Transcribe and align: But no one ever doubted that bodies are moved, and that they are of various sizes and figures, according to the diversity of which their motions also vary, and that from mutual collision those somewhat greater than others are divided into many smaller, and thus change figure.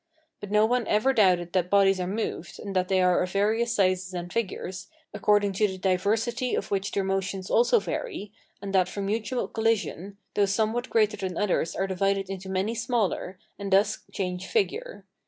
But 0.39 0.49
no 0.49 0.65
one 0.65 0.87
ever 0.87 1.13
doubted 1.13 1.53
that 1.53 1.69
bodies 1.69 1.99
are 1.99 2.07
moved, 2.07 2.57
and 2.59 2.75
that 2.75 2.87
they 2.87 3.03
are 3.03 3.21
of 3.21 3.33
various 3.33 3.75
sizes 3.75 4.15
and 4.15 4.33
figures, 4.33 4.87
according 5.13 5.53
to 5.53 5.67
the 5.67 5.77
diversity 5.77 6.55
of 6.55 6.71
which 6.71 6.91
their 6.91 7.03
motions 7.03 7.51
also 7.51 7.79
vary, 7.79 8.31
and 8.63 8.73
that 8.73 8.89
from 8.89 9.05
mutual 9.05 9.47
collision 9.47 10.17
those 10.33 10.51
somewhat 10.55 10.89
greater 10.89 11.17
than 11.17 11.37
others 11.37 11.75
are 11.75 11.85
divided 11.85 12.31
into 12.31 12.49
many 12.49 12.73
smaller, 12.73 13.37
and 13.59 13.71
thus 13.71 13.99
change 14.11 14.47
figure. 14.47 15.05